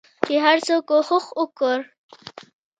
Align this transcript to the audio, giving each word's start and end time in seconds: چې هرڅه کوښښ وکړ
چې 0.25 0.33
هرڅه 0.45 0.75
کوښښ 0.89 1.25
وکړ 1.39 1.77